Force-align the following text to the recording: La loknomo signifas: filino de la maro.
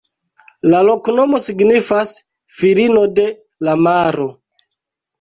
La 0.71 0.79
loknomo 0.87 1.41
signifas: 1.49 2.15
filino 2.57 3.07
de 3.23 3.31
la 3.71 3.81
maro. 3.89 4.31